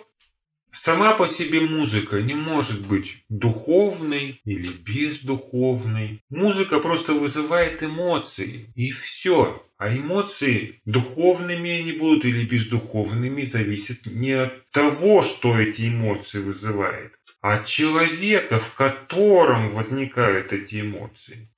[0.72, 6.22] Сама по себе музыка не может быть духовной или бездуховной.
[6.30, 9.66] Музыка просто вызывает эмоции, и все.
[9.78, 17.14] А эмоции духовными они будут или бездуховными зависит не от того, что эти эмоции вызывает,
[17.42, 21.50] а от человека, в котором возникают эти эмоции,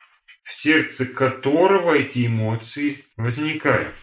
[0.41, 3.93] в сердце которого эти эмоции возникают.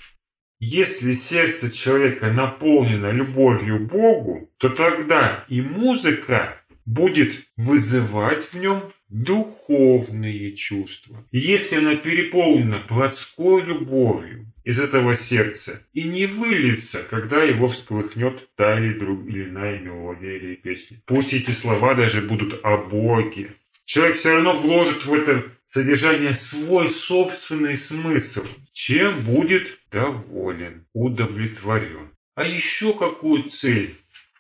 [0.61, 10.55] Если сердце человека наполнено любовью Богу, то тогда и музыка будет вызывать в нем духовные
[10.55, 11.27] чувства.
[11.33, 18.79] Если она переполнена плотской любовью из этого сердца и не выльется, когда его всколыхнет та
[18.79, 21.01] или друг или иная мелодия или песня.
[21.07, 23.57] Пусть эти слова даже будут о Боге.
[23.87, 32.11] Человек все равно вложит в это содержание свой собственный смысл, чем будет доволен, удовлетворен.
[32.35, 33.97] А еще какую цель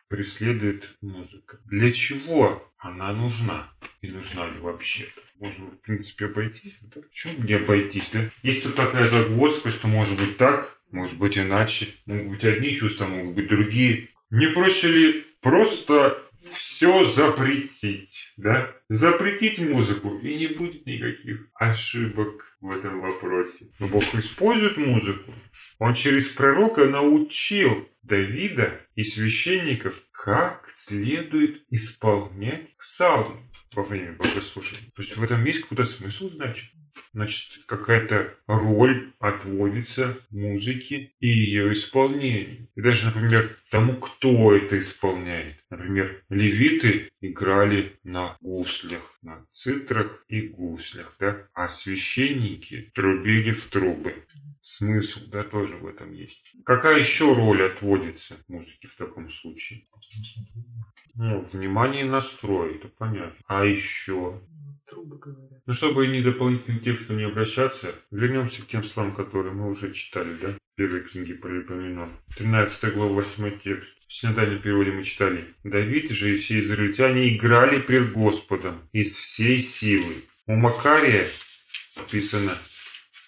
[0.08, 1.60] преследует музыка?
[1.66, 3.72] Для чего она нужна?
[4.00, 5.20] И нужна ли вообще-то?
[5.38, 6.74] Можно, в принципе, обойтись.
[6.82, 7.00] Да?
[7.00, 8.30] Почему не обойтись, да?
[8.42, 11.94] Есть тут такая загвоздка, что может быть так, может быть иначе.
[12.06, 14.08] Могут быть одни чувства, могут быть другие.
[14.30, 18.74] Не проще ли просто все запретить, да?
[18.88, 23.70] Запретить музыку, и не будет никаких ошибок в этом вопросе.
[23.78, 25.32] Но Бог использует музыку.
[25.78, 34.90] Он через пророка научил Давида и священников, как следует исполнять псалмы во время богослужения.
[34.94, 36.70] То есть в этом есть какой-то смысл, значит.
[37.12, 42.68] Значит, какая-то роль отводится музыке и ее исполнению.
[42.74, 45.56] И даже, например, тому, кто это исполняет.
[45.70, 51.48] Например, левиты играли на гуслях, на цитрах и гуслях, да?
[51.54, 54.14] а священники трубили в трубы.
[54.60, 56.52] Смысл, да, тоже в этом есть.
[56.64, 59.86] Какая еще роль отводится музыке в таком случае?
[61.14, 63.36] Ну, внимание настрой, это понятно.
[63.46, 64.40] А еще?
[64.90, 65.62] Трубы говорят.
[65.66, 70.36] Ну, чтобы ни дополнительным текстом не обращаться, вернемся к тем словам, которые мы уже читали,
[70.42, 70.58] да?
[70.76, 72.10] Первой книге Паралипоменон.
[72.36, 73.92] 13 глава, 8 текст.
[74.08, 75.54] В синодальном переводе мы читали.
[75.62, 80.24] Давид же и все израильтяне играли пред Господом из всей силы.
[80.46, 81.28] У Макария
[81.96, 82.58] написано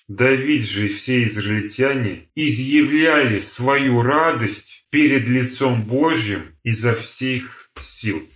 [0.08, 8.28] Давид же и все израильтяне изъявляли свою радость перед лицом Божьим изо всех сил.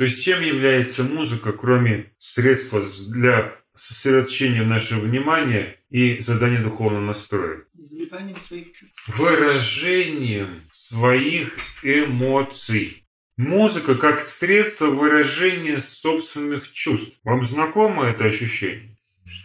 [0.00, 7.64] То есть чем является музыка, кроме средства для сосредоточения нашего внимания и задания духовного настроя?
[7.74, 9.18] Изливанием своих чувств.
[9.18, 13.04] Выражением своих эмоций.
[13.36, 17.18] Музыка как средство выражения собственных чувств.
[17.22, 18.96] Вам знакомо это ощущение?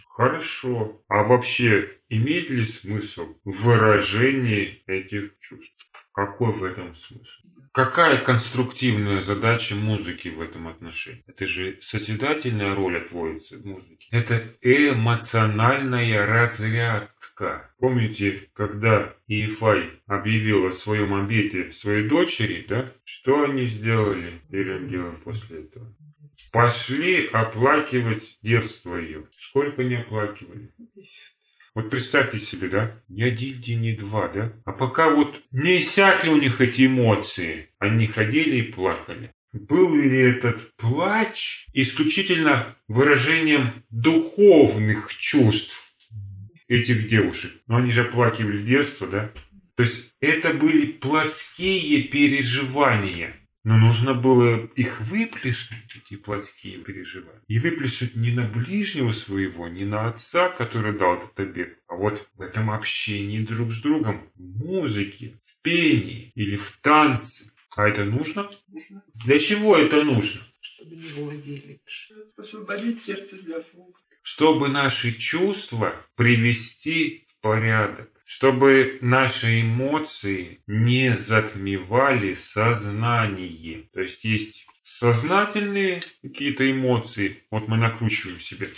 [0.08, 1.02] Хорошо.
[1.08, 5.86] А вообще, имеет ли смысл выражение этих чувств?
[6.14, 7.42] Какой в этом смысл?
[7.76, 11.22] Какая конструктивная задача музыки в этом отношении?
[11.26, 14.08] Это же созидательная роль отводится музыке.
[14.10, 17.70] Это эмоциональная разрядка.
[17.78, 22.94] Помните, когда Иефай объявил о своем обете своей дочери, да?
[23.04, 25.94] Что они сделали первым делом после этого?
[26.52, 29.28] Пошли оплакивать девство ее.
[29.36, 30.72] Сколько не оплакивали?
[30.94, 31.35] Месяц.
[31.76, 33.02] Вот представьте себе, да?
[33.06, 34.54] Ни один день, ни два, да?
[34.64, 39.34] А пока вот не иссякли у них эти эмоции, они ходили и плакали.
[39.52, 45.92] Был ли этот плач исключительно выражением духовных чувств
[46.66, 47.52] этих девушек?
[47.66, 49.30] Но они же оплакивали детство, да?
[49.74, 53.36] То есть это были плотские переживания.
[53.66, 57.42] Но нужно было их выплеснуть, эти плотские переживания.
[57.48, 62.28] И выплеснуть не на ближнего своего, не на отца, который дал этот обед, а вот
[62.34, 67.50] в этом общении друг с другом, в музыке, в пении или в танце.
[67.74, 68.48] А это нужно?
[68.68, 70.42] Нужно, Для чего это нужно?
[70.60, 71.80] чтобы не владели.
[72.36, 74.00] Освободить сердце для слуг.
[74.22, 78.15] Чтобы наши чувства привести в порядок.
[78.26, 83.88] Чтобы наши эмоции не затмевали сознание.
[83.92, 88.68] То есть есть сознательные какие-то эмоции, вот мы накручиваем себе,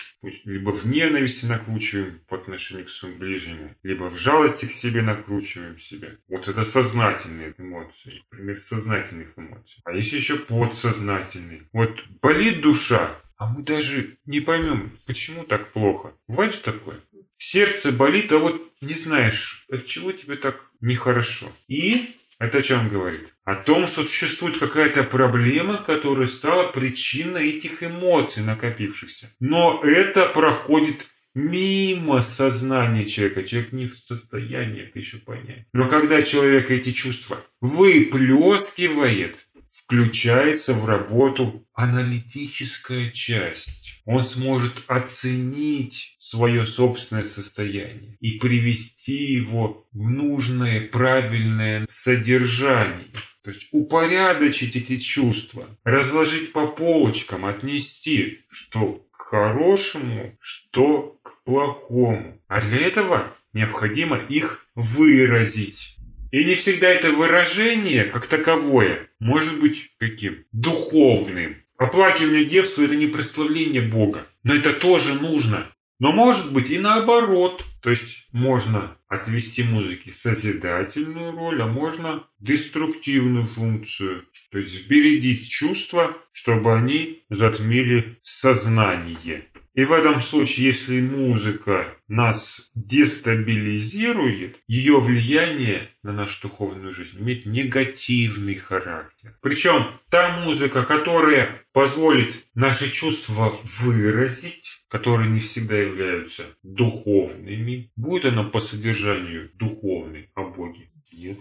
[0.45, 5.79] либо в ненависти накручиваем по отношению к своему ближнему, либо в жалости к себе накручиваем
[5.79, 6.11] себя.
[6.29, 9.81] Вот это сознательные эмоции, пример сознательных эмоций.
[9.85, 11.69] А есть еще подсознательные.
[11.73, 16.13] Вот болит душа, а мы даже не поймем, почему так плохо.
[16.27, 17.01] Бывает же такое?
[17.39, 21.53] Сердце болит, а вот не знаешь, от чего тебе так нехорошо.
[21.69, 23.33] И это о чем говорит?
[23.45, 29.33] О том, что существует какая-то проблема, которая стала причиной этих эмоций накопившихся.
[29.41, 33.45] Но это проходит мимо сознания человека.
[33.45, 35.67] Человек не в состоянии это еще понять.
[35.73, 44.01] Но когда человек эти чувства выплескивает, включается в работу аналитическая часть.
[44.05, 53.13] Он сможет оценить свое собственное состояние и привести его в нужное, правильное содержание.
[53.43, 62.41] То есть упорядочить эти чувства, разложить по полочкам, отнести, что к хорошему, что к плохому.
[62.47, 65.98] А для этого необходимо их выразить.
[66.31, 70.45] И не всегда это выражение, как таковое, может быть каким?
[70.53, 71.57] Духовным.
[71.79, 74.27] Оплакивание девства– это не прославление Бога.
[74.43, 75.73] Но это тоже нужно.
[76.01, 77.65] Но может быть и наоборот.
[77.83, 84.27] То есть можно отвести музыке созидательную роль, а можно деструктивную функцию.
[84.51, 89.45] То есть сбередить чувства, чтобы они затмили сознание.
[89.79, 97.47] И в этом случае, если музыка нас дестабилизирует, ее влияние на нашу духовную жизнь имеет
[97.47, 99.39] негативный характер.
[99.41, 108.43] Причем та музыка, которая позволит наши чувства выразить, которые не всегда являются духовными, будет она
[108.43, 110.91] по содержанию духовной о Боге.
[111.13, 111.39] Нет.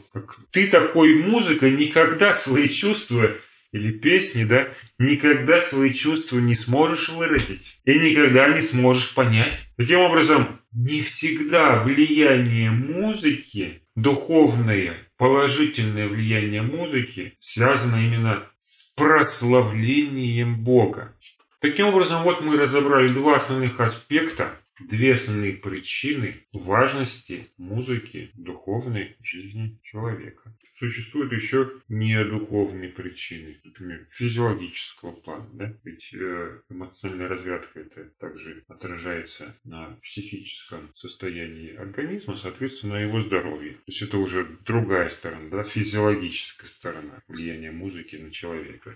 [0.52, 3.32] Ты такой музыкой никогда свои чувства
[3.72, 9.60] или песни, да, никогда свои чувства не сможешь выразить и никогда не сможешь понять.
[9.78, 21.16] Таким образом, не всегда влияние музыки, духовное, положительное влияние музыки связано именно с прославлением Бога.
[21.60, 29.80] Таким образом, вот мы разобрали два основных аспекта две основные причины важности музыки духовной жизни
[29.84, 30.54] человека.
[30.76, 35.50] Существуют еще недуховные причины, например, физиологического плана.
[35.54, 35.74] Да?
[35.84, 43.74] Ведь э, эмоциональная разрядка это также отражается на психическом состоянии организма, соответственно, на его здоровье.
[43.74, 45.64] То есть это уже другая сторона, да?
[45.64, 48.96] физиологическая сторона влияния музыки на человека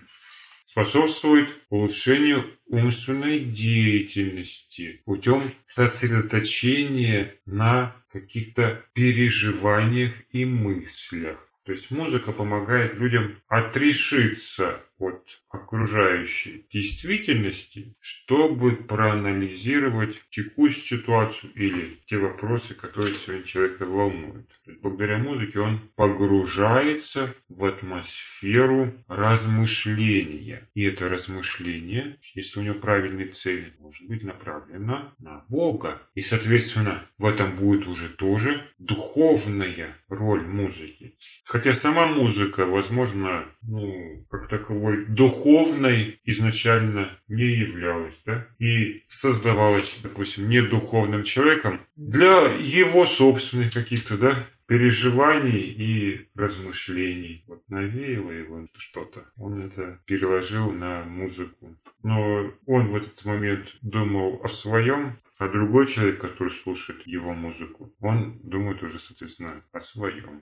[0.72, 11.46] способствует улучшению умственной деятельности путем сосредоточения на каких-то переживаниях и мыслях.
[11.66, 22.18] То есть музыка помогает людям отрешиться от окружающей действительности, чтобы проанализировать текущую ситуацию или те
[22.18, 24.48] вопросы, которые сегодня человека волнуют.
[24.80, 30.68] Благодаря музыке он погружается в атмосферу размышления.
[30.74, 36.02] И это размышление, если у него правильные цели, может быть направлено на Бога.
[36.14, 41.16] И, соответственно, в этом будет уже тоже духовная роль музыки.
[41.44, 50.48] Хотя сама музыка, возможно, ну, как таковой духовной изначально не являлась, да, и создавалась, допустим,
[50.48, 57.44] не духовным человеком для его собственных каких-то, да, переживаний и размышлений.
[57.46, 59.24] Вот навеяло его что-то.
[59.36, 61.76] Он это переложил на музыку.
[62.02, 67.92] Но он в этот момент думал о своем, а другой человек, который слушает его музыку,
[68.00, 70.40] он думает уже, соответственно, о своем.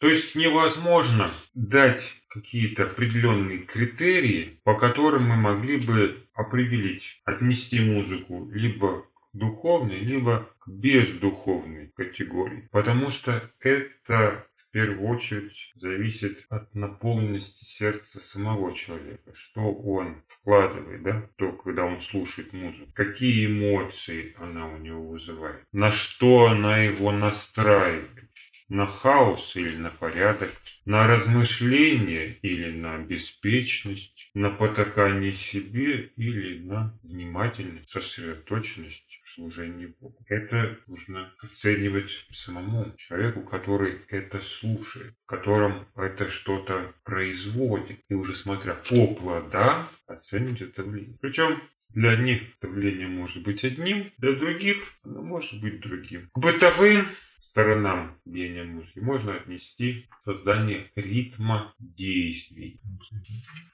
[0.00, 8.50] То есть невозможно дать какие-то определенные критерии, по которым мы могли бы определить, отнести музыку
[8.50, 12.68] либо духовной, либо к бездуховной категории.
[12.72, 19.34] Потому что это в первую очередь зависит от наполненности сердца самого человека.
[19.34, 22.90] Что он вкладывает, да, то, когда он слушает музыку.
[22.94, 25.62] Какие эмоции она у него вызывает.
[25.72, 28.31] На что она его настраивает
[28.72, 30.50] на хаос или на порядок,
[30.86, 40.24] на размышление или на беспечность, на потакание себе или на внимательность, сосредоточенность в служении Богу.
[40.26, 48.00] Это нужно оценивать самому человеку, который это слушает, в котором это что-то производит.
[48.08, 51.18] И уже смотря по плодам, оценить это влияние.
[51.20, 51.60] Причем
[51.90, 56.30] для одних давление может быть одним, для других оно может быть другим.
[56.32, 57.06] К бытовым
[57.42, 62.80] сторонам пения музыки можно отнести создание ритма действий.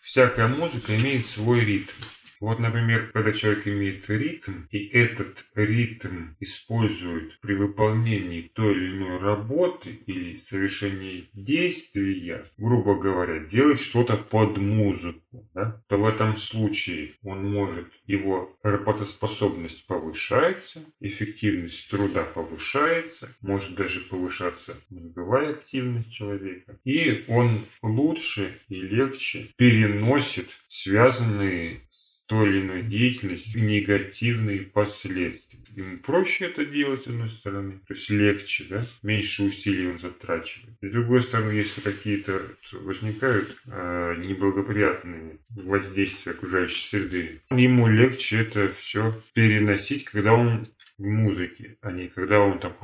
[0.00, 1.92] Всякая музыка имеет свой ритм.
[2.40, 9.18] Вот, например, когда человек имеет ритм, и этот ритм использует при выполнении той или иной
[9.18, 17.14] работы или совершении действия, грубо говоря, делать что-то под музыку, да, то в этом случае
[17.22, 27.24] он может, его работоспособность повышается, эффективность труда повышается, может даже повышаться мозговая активность человека, и
[27.28, 35.58] он лучше и легче переносит связанные с той или иной деятельностью негативные последствия.
[35.74, 40.76] Ему проще это делать, с одной стороны, то есть легче, да, меньше усилий он затрачивает.
[40.82, 49.22] С другой стороны, если какие-то возникают э, неблагоприятные воздействия окружающей среды, ему легче это все
[49.32, 50.68] переносить, когда он
[50.98, 52.76] в музыке, а не когда он там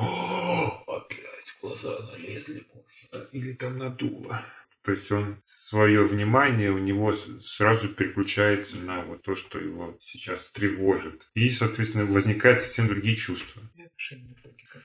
[0.86, 4.42] опять в глаза налезли мухи или там надуло.
[4.85, 10.51] То есть он свое внимание у него сразу переключается на вот то, что его сейчас
[10.53, 11.22] тревожит.
[11.35, 13.62] И, соответственно, возникают совсем другие чувства.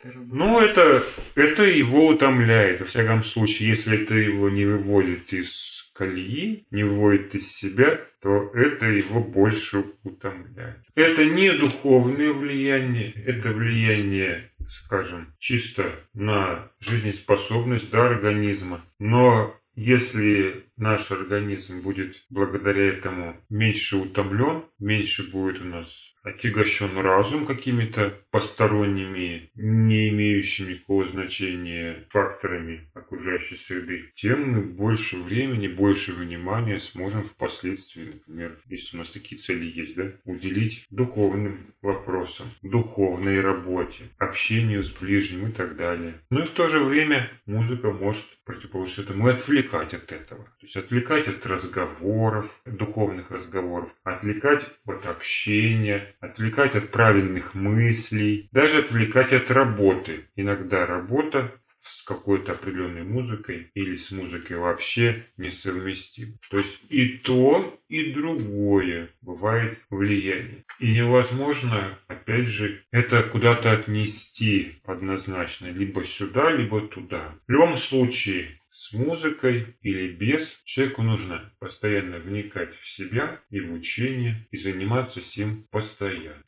[0.03, 1.03] Ну, это,
[1.35, 3.69] это его утомляет, во всяком случае.
[3.69, 9.83] Если это его не выводит из колеи, не выводит из себя, то это его больше
[10.03, 10.85] утомляет.
[10.95, 18.85] Это не духовное влияние, это влияние скажем, чисто на жизнеспособность да, организма.
[18.99, 27.45] Но если наш организм будет благодаря этому меньше утомлен, меньше будет у нас отягощен разум
[27.45, 36.79] какими-то посторонними, не имеющими никакого значения факторами окружающей среды, тем мы больше времени, больше внимания
[36.79, 44.09] сможем впоследствии, например, если у нас такие цели есть, да, уделить духовным вопросам, духовной работе,
[44.17, 46.21] общению с ближним и так далее.
[46.29, 50.43] Ну и в то же время музыка может противоположность этому и отвлекать от этого.
[50.43, 58.79] То есть отвлекать от разговоров, духовных разговоров, отвлекать от общения, отвлекать от правильных мыслей, даже
[58.79, 60.29] отвлекать от работы.
[60.35, 66.37] Иногда работа с какой-то определенной музыкой или с музыкой вообще несовместим.
[66.49, 70.65] То есть и то, и другое бывает влияние.
[70.79, 77.35] И невозможно, опять же, это куда-то отнести однозначно, либо сюда, либо туда.
[77.47, 83.73] В любом случае, с музыкой или без, человеку нужно постоянно вникать в себя и в
[83.73, 86.43] учение, и заниматься всем постоянно.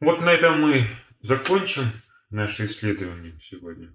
[0.00, 0.88] Вот на этом мы
[1.20, 1.92] закончим
[2.30, 3.92] наше исследование сегодня.